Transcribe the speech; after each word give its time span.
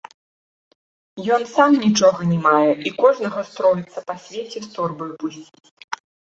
Ён 1.35 1.45
сам 1.55 1.71
нічога 1.83 2.19
не 2.31 2.39
мае 2.47 2.71
і 2.87 2.95
кожнага 3.01 3.39
строіцца 3.53 3.99
па 4.11 4.19
свеце 4.27 4.59
з 4.67 4.75
торбаю 4.81 5.13
пусціць. 5.21 5.67